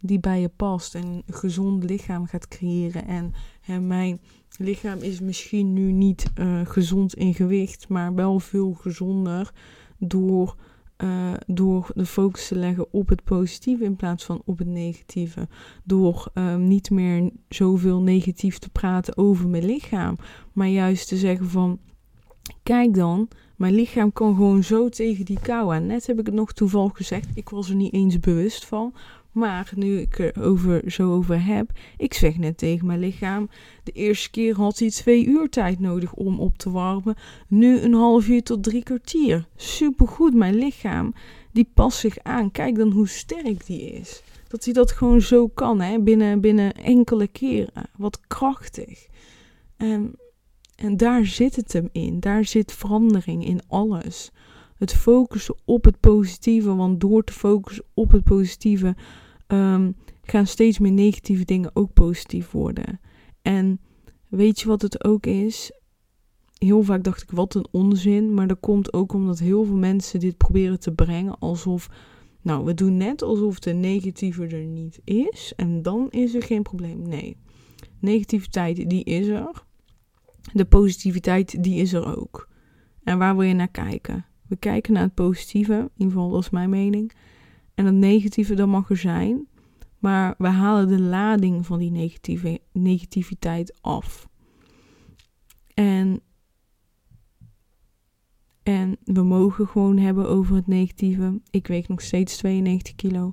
[0.00, 0.94] die bij je past.
[0.94, 3.06] En een gezond lichaam gaat creëren.
[3.06, 3.32] En
[3.66, 4.20] hè, mijn
[4.58, 9.52] lichaam is misschien nu niet uh, gezond in gewicht, maar wel veel gezonder
[9.98, 10.56] door.
[11.04, 15.48] Uh, door de focus te leggen op het positieve in plaats van op het negatieve.
[15.84, 20.16] Door uh, niet meer zoveel negatief te praten over mijn lichaam,
[20.52, 21.78] maar juist te zeggen van
[22.62, 25.86] Kijk dan, mijn lichaam kan gewoon zo tegen die kou aan.
[25.86, 28.94] Net heb ik het nog toevallig gezegd, ik was er niet eens bewust van.
[29.36, 33.48] Maar nu ik er over, zo over heb, ik zeg net tegen mijn lichaam:
[33.84, 37.14] de eerste keer had hij twee uur tijd nodig om op te warmen.
[37.48, 39.46] Nu een half uur tot drie kwartier.
[39.56, 41.14] Supergoed, mijn lichaam.
[41.52, 42.50] Die past zich aan.
[42.50, 44.22] Kijk dan hoe sterk die is.
[44.48, 46.00] Dat hij dat gewoon zo kan, hè?
[46.00, 47.88] Binnen, binnen enkele keren.
[47.96, 49.06] Wat krachtig.
[49.76, 50.14] En
[50.76, 52.20] en daar zit het hem in.
[52.20, 54.30] Daar zit verandering in alles.
[54.76, 56.74] Het focussen op het positieve.
[56.74, 58.96] Want door te focussen op het positieve
[59.48, 63.00] um, gaan steeds meer negatieve dingen ook positief worden.
[63.42, 63.80] En
[64.28, 65.70] weet je wat het ook is?
[66.58, 68.34] Heel vaak dacht ik, wat een onzin.
[68.34, 71.88] Maar dat komt ook omdat heel veel mensen dit proberen te brengen alsof.
[72.42, 75.52] Nou, we doen net alsof de negatieve er niet is.
[75.56, 77.08] En dan is er geen probleem.
[77.08, 77.36] Nee.
[78.00, 79.46] Negativiteit, die is er
[80.52, 82.48] de positiviteit, die is er ook.
[83.02, 84.26] En waar wil je naar kijken?
[84.46, 87.12] We kijken naar het positieve, in ieder geval dat is mijn mening.
[87.74, 89.46] En het negatieve, dat mag er zijn.
[89.98, 94.28] Maar we halen de lading van die negatieve, negativiteit af.
[95.74, 96.20] En,
[98.62, 101.40] en we mogen gewoon hebben over het negatieve.
[101.50, 103.32] Ik weeg nog steeds 92 kilo.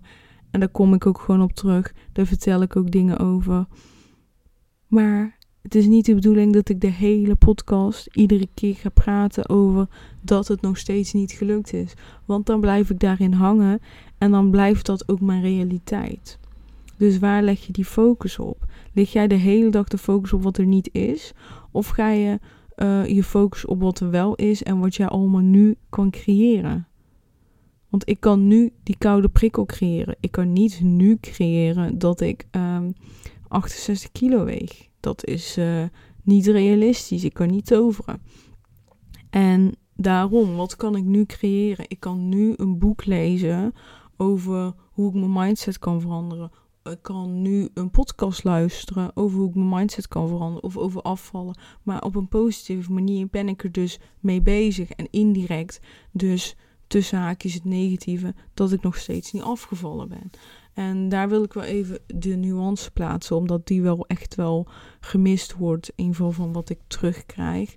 [0.52, 1.94] En daar kom ik ook gewoon op terug.
[2.12, 3.68] Daar vertel ik ook dingen over.
[4.88, 9.50] Maar het is niet de bedoeling dat ik de hele podcast iedere keer ga praten
[9.50, 9.88] over
[10.22, 11.94] dat het nog steeds niet gelukt is.
[12.26, 13.80] Want dan blijf ik daarin hangen
[14.18, 16.40] en dan blijft dat ook mijn realiteit.
[16.98, 18.66] Dus waar leg je die focus op?
[18.94, 21.34] Leg jij de hele dag de focus op wat er niet is?
[21.72, 22.40] Of ga je
[22.78, 26.88] uh, je focus op wat er wel is en wat jij allemaal nu kan creëren?
[27.90, 30.16] Want ik kan nu die koude prikkel creëren.
[30.20, 32.92] Ik kan niet nu creëren dat ik um, ehm,
[33.48, 34.92] 68 kilo weeg.
[35.04, 35.84] Dat is uh,
[36.22, 37.24] niet realistisch.
[37.24, 38.22] Ik kan niet toveren.
[39.30, 41.86] En daarom, wat kan ik nu creëren?
[41.88, 43.74] Ik kan nu een boek lezen
[44.18, 46.52] over hoe ik mijn mindset kan veranderen.
[46.84, 51.02] Ik kan nu een podcast luisteren over hoe ik mijn mindset kan veranderen of over
[51.02, 51.58] afvallen.
[51.84, 55.80] Maar op een positieve manier ben ik er dus mee bezig en indirect
[56.12, 56.56] dus
[56.88, 60.32] tussen haakjes het negatieve, dat ik nog steeds niet afgevallen ben.
[60.74, 64.68] En daar wil ik wel even de nuance plaatsen, omdat die wel echt wel
[65.00, 67.76] gemist wordt in geval van wat ik terugkrijg.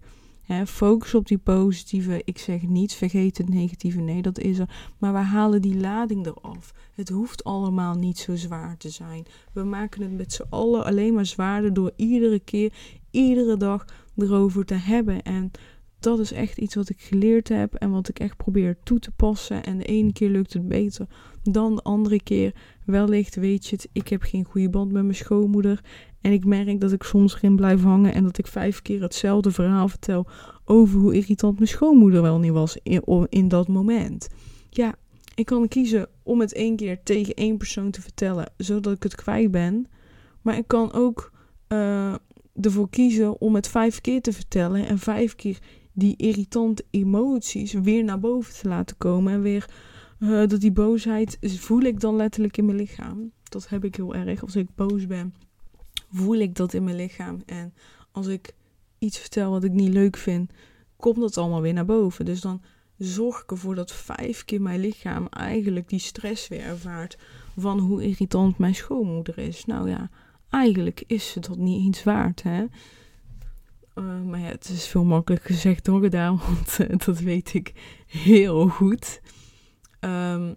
[0.66, 2.22] Focus op die positieve.
[2.24, 4.00] Ik zeg niet, vergeet het negatieve.
[4.00, 4.92] Nee, dat is er.
[4.98, 6.72] Maar we halen die lading eraf.
[6.94, 9.26] Het hoeft allemaal niet zo zwaar te zijn.
[9.52, 12.72] We maken het met z'n allen alleen maar zwaarder door iedere keer,
[13.10, 13.84] iedere dag
[14.16, 15.22] erover te hebben.
[15.22, 15.50] En
[16.00, 19.10] dat is echt iets wat ik geleerd heb en wat ik echt probeer toe te
[19.10, 19.64] passen.
[19.64, 21.06] En de ene keer lukt het beter
[21.42, 22.54] dan de andere keer.
[22.84, 25.80] Wellicht weet je het, ik heb geen goede band met mijn schoonmoeder.
[26.20, 29.50] En ik merk dat ik soms erin blijf hangen en dat ik vijf keer hetzelfde
[29.50, 30.26] verhaal vertel
[30.64, 34.28] over hoe irritant mijn schoonmoeder wel niet was in, in dat moment.
[34.70, 34.94] Ja,
[35.34, 39.14] ik kan kiezen om het één keer tegen één persoon te vertellen, zodat ik het
[39.14, 39.86] kwijt ben.
[40.42, 41.32] Maar ik kan ook
[41.68, 42.14] uh,
[42.60, 45.58] ervoor kiezen om het vijf keer te vertellen en vijf keer
[45.96, 49.32] die irritante emoties weer naar boven te laten komen.
[49.32, 49.70] En weer
[50.18, 53.30] uh, dat die boosheid voel ik dan letterlijk in mijn lichaam.
[53.42, 54.42] Dat heb ik heel erg.
[54.42, 55.34] Als ik boos ben,
[56.12, 57.42] voel ik dat in mijn lichaam.
[57.46, 57.74] En
[58.12, 58.52] als ik
[58.98, 60.52] iets vertel wat ik niet leuk vind,
[60.96, 62.24] komt dat allemaal weer naar boven.
[62.24, 62.62] Dus dan
[62.98, 67.18] zorg ik ervoor dat vijf keer mijn lichaam eigenlijk die stress weer ervaart
[67.56, 69.64] van hoe irritant mijn schoonmoeder is.
[69.64, 70.10] Nou ja,
[70.50, 72.64] eigenlijk is ze dat niet eens waard, hè.
[73.98, 77.72] Uh, maar ja, het is veel makkelijker gezegd dan gedaan, want uh, dat weet ik
[78.06, 79.20] heel goed.
[80.00, 80.56] Um,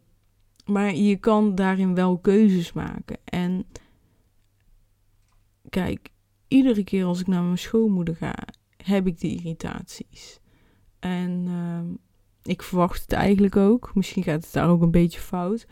[0.66, 3.18] maar je kan daarin wel keuzes maken.
[3.24, 3.66] En
[5.70, 6.10] kijk,
[6.48, 8.36] iedere keer als ik naar mijn schoonmoeder ga,
[8.84, 10.40] heb ik die irritaties.
[11.00, 11.98] En uh,
[12.44, 13.92] ik verwacht het eigenlijk ook.
[13.96, 15.68] Misschien gaat het daar ook een beetje fout.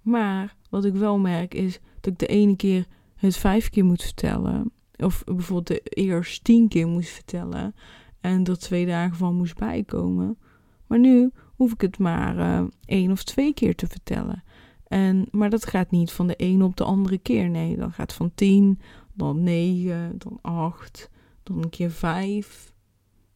[0.00, 4.02] Maar wat ik wel merk is dat ik de ene keer het vijf keer moet
[4.02, 4.72] vertellen.
[4.96, 7.74] Of bijvoorbeeld de eerst tien keer moest vertellen.
[8.20, 10.38] En er twee dagen van moest bijkomen.
[10.86, 14.42] Maar nu hoef ik het maar uh, één of twee keer te vertellen.
[14.86, 17.50] En, maar dat gaat niet van de ene op de andere keer.
[17.50, 18.80] Nee, dat gaat van tien,
[19.12, 21.10] dan negen, dan acht,
[21.42, 22.72] dan een keer vijf.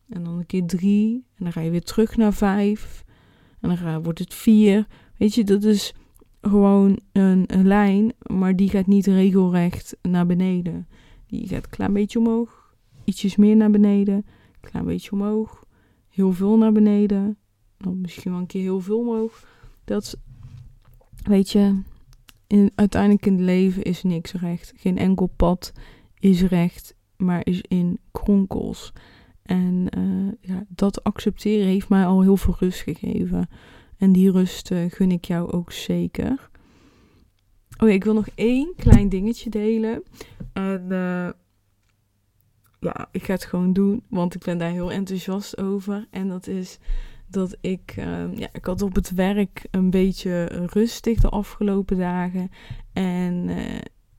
[0.09, 1.25] En dan een keer drie.
[1.37, 3.05] En dan ga je weer terug naar vijf.
[3.61, 4.87] En dan wordt het vier.
[5.17, 5.95] Weet je, dat is
[6.41, 10.89] gewoon een, een lijn, maar die gaat niet regelrecht naar beneden.
[11.27, 15.65] Die gaat een klein beetje omhoog, ietsjes meer naar beneden, een klein beetje omhoog,
[16.09, 17.37] heel veel naar beneden,
[17.77, 19.47] dan misschien wel een keer heel veel omhoog.
[19.85, 20.19] Dat,
[21.23, 21.83] weet je,
[22.47, 24.73] in, uiteindelijk in het leven is niks recht.
[24.77, 25.73] Geen enkel pad
[26.19, 28.93] is recht, maar is in kronkels.
[29.43, 33.49] En uh, ja, dat accepteren heeft mij al heel veel rust gegeven.
[33.97, 36.51] En die rust uh, gun ik jou ook zeker.
[37.79, 40.03] Oh ik wil nog één klein dingetje delen.
[40.53, 41.29] En uh,
[42.81, 46.07] ja, ik ga het gewoon doen, want ik ben daar heel enthousiast over.
[46.11, 46.79] En dat is
[47.29, 52.51] dat ik, uh, ja, ik had op het werk een beetje rustig de afgelopen dagen.
[52.93, 53.57] En uh,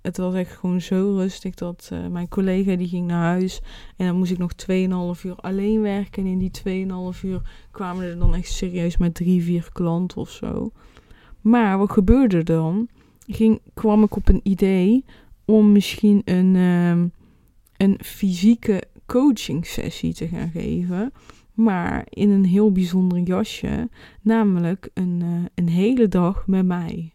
[0.02, 3.62] het was echt gewoon zo rustig dat mijn collega die ging naar huis.
[3.96, 4.52] En dan moest ik nog
[5.18, 6.26] 2,5 uur alleen werken.
[6.26, 7.42] En in die 2,5 uur
[7.72, 10.72] kwamen er dan echt serieus maar drie, vier klanten of zo.
[11.42, 12.90] Maar wat gebeurde dan?
[13.28, 15.06] Ging, kwam ik op een idee
[15.46, 16.92] om misschien een, uh,
[17.78, 21.12] een fysieke coaching sessie te gaan geven.
[21.54, 23.90] Maar in een heel bijzonder jasje.
[24.22, 27.12] Namelijk een, uh, een hele dag met mij.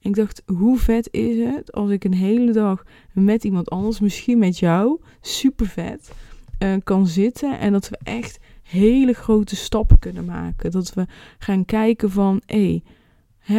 [0.00, 4.38] Ik dacht, hoe vet is het als ik een hele dag met iemand anders, misschien
[4.38, 6.12] met jou, super vet,
[6.58, 7.58] uh, kan zitten.
[7.58, 10.70] En dat we echt hele grote stappen kunnen maken.
[10.70, 11.06] Dat we
[11.38, 12.82] gaan kijken van, hé, hey,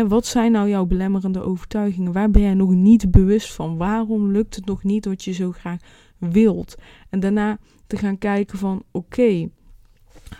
[0.07, 2.11] wat zijn nou jouw belemmerende overtuigingen?
[2.11, 3.77] Waar ben jij nog niet bewust van?
[3.77, 5.81] Waarom lukt het nog niet wat je zo graag
[6.17, 6.75] wilt?
[7.09, 9.49] En daarna te gaan kijken van, oké,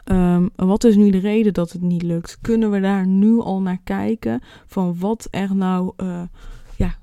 [0.06, 2.38] Um, wat is nu de reden dat het niet lukt?
[2.42, 6.22] Kunnen we daar nu al naar kijken van wat er nou, uh,
[6.78, 6.96] ja,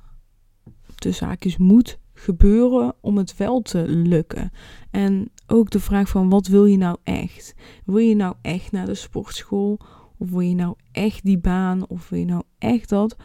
[0.94, 4.50] de zaakjes moet gebeuren om het wel te lukken?
[4.90, 7.54] En ook de vraag van wat wil je nou echt?
[7.85, 9.80] Wil je nou echt naar de sportschool?
[10.18, 11.88] Of wil je nou echt die baan?
[11.88, 13.16] Of wil je nou echt dat?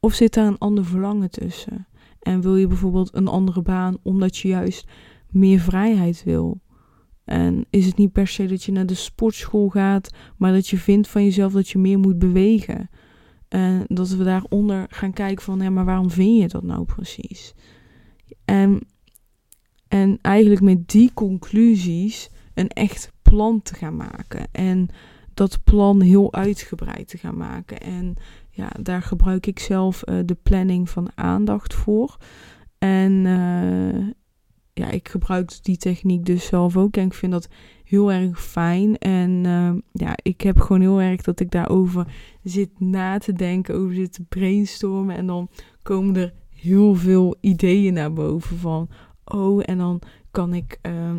[0.00, 1.86] Of zit daar een ander verlangen tussen?
[2.20, 4.88] En wil je bijvoorbeeld een andere baan omdat je juist
[5.30, 6.60] meer vrijheid wil?
[7.24, 10.76] En is het niet per se dat je naar de sportschool gaat, maar dat je
[10.76, 12.90] vindt van jezelf dat je meer moet bewegen.
[13.48, 17.54] En dat we daaronder gaan kijken van, ja, maar waarom vind je dat nou precies?
[18.44, 18.80] En,
[19.88, 24.48] en eigenlijk met die conclusies een echt plan te gaan maken.
[24.52, 24.88] En
[25.36, 27.80] dat plan heel uitgebreid te gaan maken.
[27.80, 28.14] En
[28.50, 32.16] ja, daar gebruik ik zelf uh, de planning van aandacht voor.
[32.78, 34.08] En uh,
[34.72, 36.96] ja, ik gebruik die techniek dus zelf ook.
[36.96, 37.48] En ik vind dat
[37.84, 38.98] heel erg fijn.
[38.98, 42.06] En ehm, ja, ik heb gewoon heel erg dat ik daarover
[42.42, 45.16] zit na te denken, over zit te brainstormen.
[45.16, 45.48] En dan
[45.82, 48.88] komen er heel veel ideeën naar boven van,
[49.24, 51.10] oh, en dan kan ik, uh,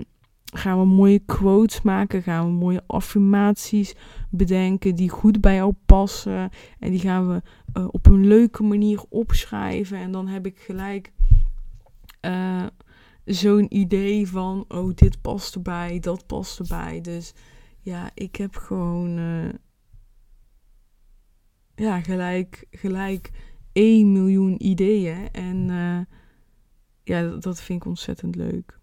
[0.53, 3.95] gaan we mooie quotes maken, gaan we mooie affirmaties
[4.29, 6.49] bedenken die goed bij jou passen.
[6.79, 7.41] En die gaan we
[7.73, 9.97] uh, op een leuke manier opschrijven.
[9.97, 11.11] En dan heb ik gelijk
[12.21, 12.65] uh,
[13.25, 17.01] zo'n idee van, oh, dit past erbij, dat past erbij.
[17.01, 17.33] Dus
[17.79, 19.53] ja, ik heb gewoon, uh,
[21.75, 23.31] ja, gelijk, gelijk
[23.71, 25.31] 1 miljoen ideeën.
[25.31, 25.67] En
[27.03, 28.76] ja, dat vind ik ontzettend leuk.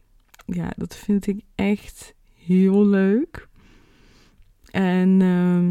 [0.46, 3.48] Ja, dat vind ik echt heel leuk.
[4.70, 5.70] En uh,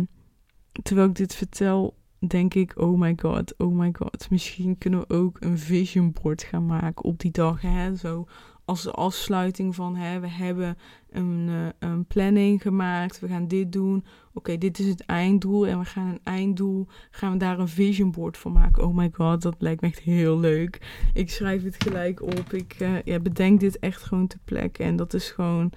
[0.84, 4.30] terwijl ik dit vertel, denk ik, oh my god, oh my god.
[4.30, 7.62] Misschien kunnen we ook een vision board gaan maken op die dag.
[7.62, 7.96] Hè?
[7.96, 8.28] Zo
[8.66, 10.78] als afsluiting van hè, we hebben
[11.10, 14.06] een, uh, een planning gemaakt, we gaan dit doen.
[14.34, 18.12] Oké, dit is het einddoel en we gaan een einddoel, gaan we daar een vision
[18.12, 18.88] board van maken.
[18.88, 21.04] Oh my god, dat lijkt me echt heel leuk.
[21.14, 22.54] Ik schrijf het gelijk op.
[22.54, 25.72] Ik uh, ja, bedenk dit echt gewoon te plekken en dat is gewoon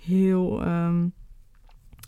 [0.00, 1.12] heel, um,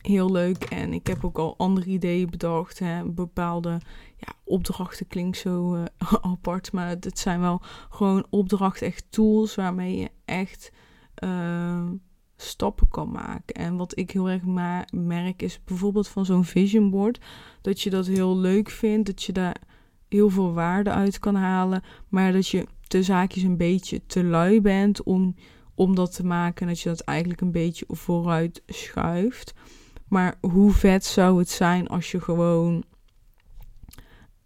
[0.03, 0.65] heel leuk.
[0.65, 2.79] En ik heb ook al andere ideeën bedacht.
[2.79, 3.05] Hè.
[3.05, 3.81] Bepaalde
[4.17, 5.85] ja, opdrachten klinkt zo uh,
[6.33, 7.61] apart, maar het zijn wel
[7.91, 10.73] gewoon opdrachten, echt tools waarmee je echt
[11.25, 11.91] uh,
[12.37, 13.55] stappen kan maken.
[13.55, 14.43] En wat ik heel erg
[14.91, 17.21] merk is bijvoorbeeld van zo'n vision board,
[17.61, 19.57] dat je dat heel leuk vindt, dat je daar
[20.09, 24.61] heel veel waarde uit kan halen, maar dat je de zaakjes een beetje te lui
[24.61, 25.35] bent om,
[25.75, 29.55] om dat te maken en dat je dat eigenlijk een beetje vooruit schuift.
[30.11, 32.85] Maar hoe vet zou het zijn als je gewoon,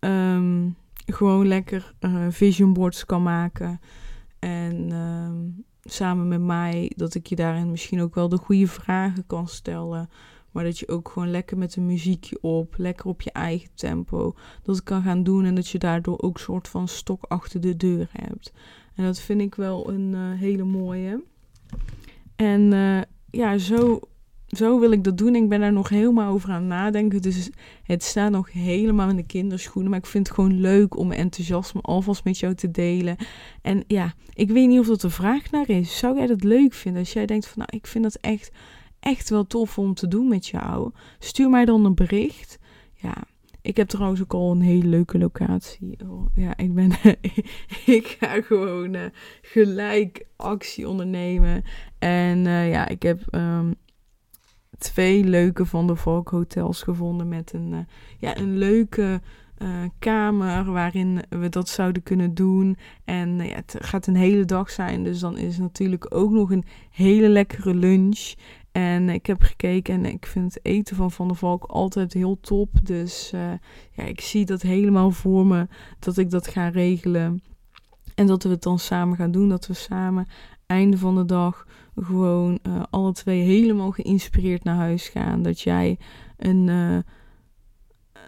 [0.01, 3.81] um, gewoon lekker uh, vision boards kan maken.
[4.39, 9.27] En um, samen met mij, dat ik je daarin misschien ook wel de goede vragen
[9.27, 10.09] kan stellen.
[10.51, 14.35] Maar dat je ook gewoon lekker met een muziekje op, lekker op je eigen tempo,
[14.63, 15.45] dat kan gaan doen.
[15.45, 18.53] En dat je daardoor ook een soort van stok achter de deur hebt.
[18.95, 21.23] En dat vind ik wel een uh, hele mooie.
[22.37, 23.01] En uh,
[23.31, 24.01] ja, zo
[24.57, 25.35] zo wil ik dat doen.
[25.35, 27.23] Ik ben daar nog helemaal over aan nadenken.
[27.23, 27.51] Dus
[27.83, 29.91] het staat nog helemaal in de kinderschoenen.
[29.91, 33.17] Maar ik vind het gewoon leuk om mijn enthousiasme alvast met jou te delen.
[33.63, 35.99] En ja, ik weet niet of dat een vraag naar is.
[35.99, 37.01] Zou jij dat leuk vinden?
[37.01, 38.51] Als jij denkt van nou, ik vind dat echt,
[39.01, 40.91] echt wel tof om te doen met jou.
[41.19, 42.59] Stuur mij dan een bericht.
[42.95, 43.25] Ja,
[43.65, 45.99] ik heb trouwens ook al een hele leuke locatie.
[46.07, 46.91] Oh, ja, ik ben.
[47.99, 49.03] ik ga gewoon uh,
[49.43, 51.65] gelijk actie ondernemen.
[51.99, 53.75] En uh, ja, ik heb um,
[54.79, 57.79] twee leuke Van de Volk hotels gevonden met een, uh,
[58.19, 59.21] ja, een leuke
[59.59, 62.77] uh, kamer waarin we dat zouden kunnen doen.
[63.05, 66.51] En uh, ja, het gaat een hele dag zijn, dus dan is natuurlijk ook nog
[66.51, 68.35] een hele lekkere lunch.
[68.73, 72.41] En ik heb gekeken en ik vind het eten van Van der Valk altijd heel
[72.41, 72.69] top.
[72.83, 73.31] Dus
[73.93, 75.67] ja, ik zie dat helemaal voor me
[75.99, 77.43] dat ik dat ga regelen.
[78.15, 79.49] En dat we het dan samen gaan doen.
[79.49, 80.27] Dat we samen
[80.67, 85.43] einde van de dag gewoon uh, alle twee helemaal geïnspireerd naar huis gaan.
[85.43, 85.99] Dat jij
[86.37, 86.99] een uh,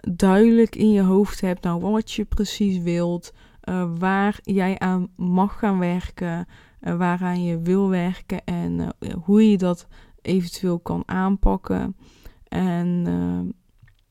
[0.00, 3.33] duidelijk in je hoofd hebt, nou wat je precies wilt,
[3.64, 6.46] uh, waar jij aan mag gaan werken,
[6.81, 9.87] waaraan je wil werken en hoe je dat
[10.22, 11.96] eventueel kan aanpakken.
[12.48, 13.07] En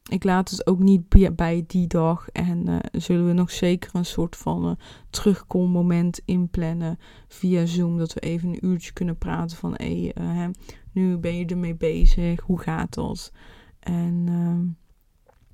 [0.09, 2.29] ik laat het ook niet bij die dag.
[2.29, 4.71] En uh, zullen we nog zeker een soort van uh,
[5.09, 7.97] terugkommoment inplannen via Zoom.
[7.97, 10.47] Dat we even een uurtje kunnen praten van hé, hey, uh,
[10.91, 12.41] nu ben je ermee bezig.
[12.41, 13.31] Hoe gaat dat?
[13.79, 14.67] En ehm,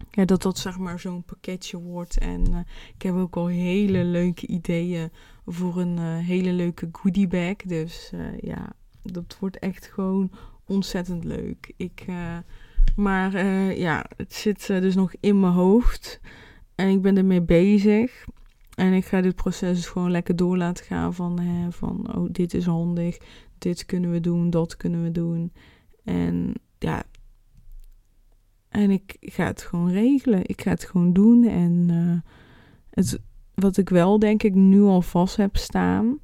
[0.09, 2.17] ja, dat dat zeg maar zo'n pakketje wordt.
[2.17, 5.11] En ik heb ook al hele leuke ideeën
[5.45, 7.55] voor een hele leuke goodie bag.
[7.55, 10.31] Dus ja, dat wordt echt gewoon
[10.65, 11.73] ontzettend leuk.
[11.77, 12.05] Ik
[12.95, 16.19] maar uh, ja, het zit uh, dus nog in mijn hoofd.
[16.75, 18.25] En ik ben ermee bezig.
[18.75, 22.27] En ik ga dit proces dus gewoon lekker door laten gaan van, hè, van oh,
[22.32, 23.17] dit is handig.
[23.58, 25.54] Dit kunnen we doen, dat kunnen we doen.
[26.04, 27.04] En ja,
[28.69, 30.41] en ik ga het gewoon regelen.
[30.45, 31.47] Ik ga het gewoon doen.
[31.47, 31.89] En
[32.89, 33.19] het,
[33.54, 36.19] wat ik wel denk ik nu al vast heb staan,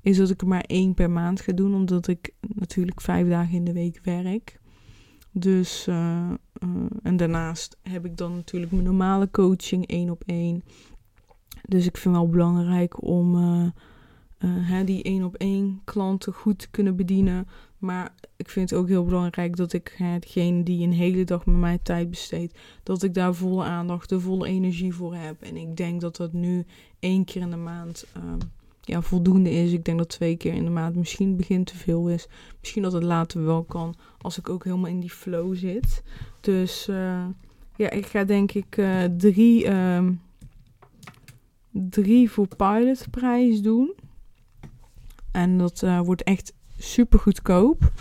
[0.00, 1.74] is dat ik er maar één per maand ga doen.
[1.74, 4.60] Omdat ik natuurlijk vijf dagen in de week werk.
[5.32, 6.30] Dus, uh,
[6.64, 6.68] uh,
[7.02, 10.62] en daarnaast heb ik dan natuurlijk mijn normale coaching één op één.
[11.68, 13.68] Dus ik vind wel belangrijk om uh,
[14.38, 17.48] hè, die één op één klanten goed te kunnen bedienen.
[17.78, 21.46] Maar ik vind het ook heel belangrijk dat ik hè, degene die een hele dag
[21.46, 25.42] met mij tijd besteedt, dat ik daar volle aandacht, de volle energie voor heb.
[25.42, 26.64] En ik denk dat dat nu
[26.98, 28.06] één keer in de maand
[28.84, 29.72] ja, voldoende is.
[29.72, 32.28] Ik denk dat twee keer in de maand misschien begin te veel is.
[32.60, 36.02] Misschien dat het later wel kan als ik ook helemaal in die flow zit.
[36.40, 37.24] Dus uh,
[37.76, 40.20] ja, ik ga denk ik uh, drie, um,
[41.70, 43.92] drie voor pilotprijs doen.
[45.30, 47.92] En dat uh, wordt echt super goedkoop.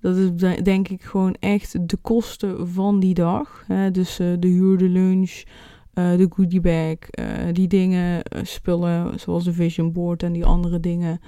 [0.00, 0.30] Dat is
[0.62, 3.64] denk ik gewoon echt de kosten van die dag.
[3.66, 3.90] Hè?
[3.90, 5.42] Dus de huur, de lunch,
[5.94, 10.80] uh, de goodie bag, uh, die dingen, spullen zoals de vision board en die andere
[10.80, 11.20] dingen.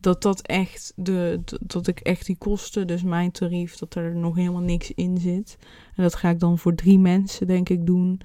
[0.00, 4.36] Dat dat echt de, dat ik echt die kosten, dus mijn tarief, dat er nog
[4.36, 5.56] helemaal niks in zit.
[5.96, 8.20] En dat ga ik dan voor drie mensen denk ik doen.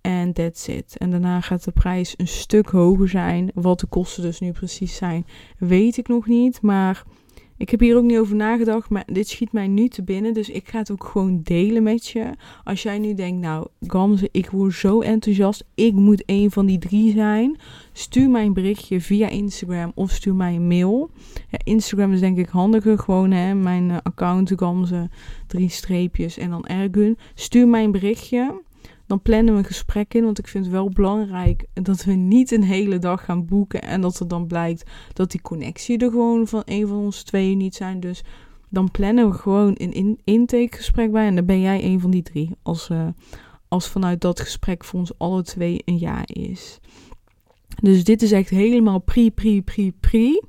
[0.00, 0.96] En that's it.
[0.96, 3.50] En daarna gaat de prijs een stuk hoger zijn.
[3.54, 5.26] Wat de kosten dus nu precies zijn,
[5.58, 6.62] weet ik nog niet.
[6.62, 7.04] Maar
[7.58, 10.34] ik heb hier ook niet over nagedacht, maar dit schiet mij nu te binnen.
[10.34, 12.30] Dus ik ga het ook gewoon delen met je.
[12.64, 15.64] Als jij nu denkt, nou, Gamze, ik word zo enthousiast.
[15.74, 17.58] Ik moet een van die drie zijn.
[17.92, 21.10] Stuur mij een berichtje via Instagram of stuur mij een mail.
[21.64, 22.98] Instagram is denk ik handiger.
[22.98, 25.10] Gewoon hè, mijn uh, account, Gamze,
[25.46, 27.18] drie streepjes en dan Ergun.
[27.34, 28.60] Stuur mij een berichtje
[29.08, 30.24] dan plannen we een gesprek in.
[30.24, 33.82] Want ik vind het wel belangrijk dat we niet een hele dag gaan boeken.
[33.82, 37.58] En dat er dan blijkt dat die connectie er gewoon van een van ons tweeën
[37.58, 38.00] niet zijn.
[38.00, 38.22] Dus
[38.68, 41.26] dan plannen we gewoon een in intakegesprek bij.
[41.26, 42.50] En dan ben jij een van die drie.
[42.62, 43.08] Als, uh,
[43.68, 46.78] als vanuit dat gesprek voor ons alle twee een ja is.
[47.82, 50.42] Dus dit is echt helemaal pre, pre, pre, pre.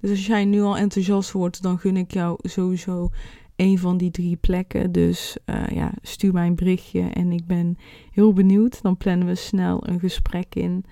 [0.00, 3.10] Dus als jij nu al enthousiast wordt, dan gun ik jou sowieso
[3.56, 4.92] een van die drie plekken.
[4.92, 7.78] Dus uh, ja, stuur mij een berichtje en ik ben
[8.10, 8.82] heel benieuwd.
[8.82, 10.84] Dan plannen we snel een gesprek in.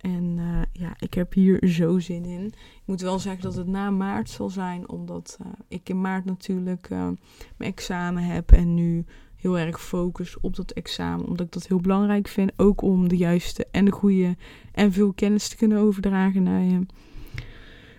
[0.00, 2.46] En uh, ja, ik heb hier zo zin in.
[2.46, 6.24] Ik moet wel zeggen dat het na maart zal zijn, omdat uh, ik in maart
[6.24, 9.04] natuurlijk mijn examen heb en nu
[9.36, 12.52] heel erg focus op dat examen, omdat ik dat heel belangrijk vind.
[12.56, 14.36] Ook om de juiste en de goede
[14.72, 16.86] en veel kennis te kunnen overdragen naar je.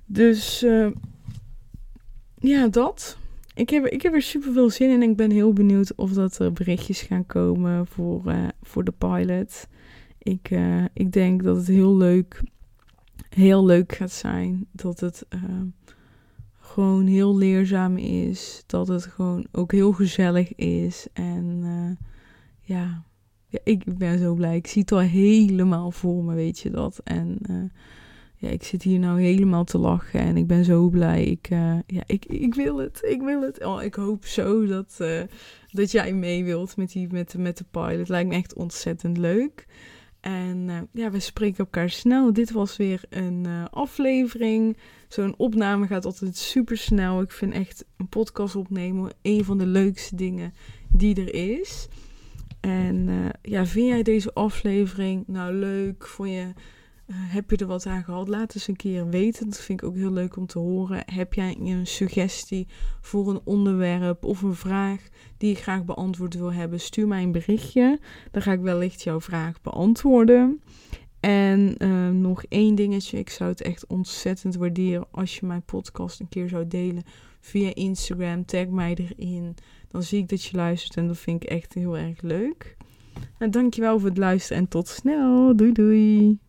[0.05, 0.65] Dus
[2.35, 3.17] ja, dat
[3.55, 5.01] ik heb, ik heb er super veel zin in.
[5.01, 8.91] En ik ben heel benieuwd of dat er berichtjes gaan komen voor, uh, voor de
[8.91, 9.67] pilot.
[10.17, 12.41] Ik, uh, ik denk dat het heel leuk,
[13.29, 14.67] heel leuk gaat zijn.
[14.71, 15.41] Dat het uh,
[16.59, 18.63] gewoon heel leerzaam is.
[18.65, 21.07] Dat het gewoon ook heel gezellig is.
[21.13, 21.63] En
[22.61, 23.03] ja,
[23.47, 24.55] ja, ik ben zo blij.
[24.55, 27.01] Ik zie het al helemaal voor me, weet je dat.
[27.03, 27.37] En
[28.51, 31.23] ik zit hier nou helemaal te lachen en ik ben zo blij.
[31.23, 32.99] Ik, uh, ja, ik, ik wil het.
[33.03, 33.65] Ik wil het.
[33.65, 35.21] Oh, ik hoop zo dat, uh,
[35.71, 38.09] dat jij mee wilt met, die, met, met de pilot.
[38.09, 39.65] Lijkt me echt ontzettend leuk.
[40.19, 42.33] En uh, ja, we spreken elkaar snel.
[42.33, 44.77] Dit was weer een aflevering.
[45.07, 47.21] Zo'n opname gaat altijd super snel.
[47.21, 50.53] Ik vind echt een podcast opnemen een van de leukste dingen
[50.89, 51.87] die er is.
[52.59, 53.09] En
[53.41, 56.07] ja, vind jij deze aflevering nou leuk?
[56.07, 56.53] Vond je
[57.13, 58.27] heb je er wat aan gehad?
[58.27, 59.49] Laat eens een keer weten.
[59.49, 61.03] Dat vind ik ook heel leuk om te horen.
[61.05, 62.67] Heb jij een suggestie
[63.01, 66.79] voor een onderwerp of een vraag die ik graag beantwoord wil hebben?
[66.79, 67.99] Stuur mij een berichtje.
[68.31, 70.61] Dan ga ik wellicht jouw vraag beantwoorden.
[71.19, 73.17] En uh, nog één dingetje.
[73.17, 77.03] Ik zou het echt ontzettend waarderen als je mijn podcast een keer zou delen
[77.39, 78.45] via Instagram.
[78.45, 79.55] Tag mij erin.
[79.87, 82.77] Dan zie ik dat je luistert en dat vind ik echt heel erg leuk.
[83.39, 85.55] Nou, dankjewel voor het luisteren en tot snel.
[85.55, 86.39] Doei doei.